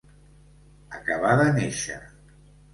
[1.01, 2.01] Acabar de néixer.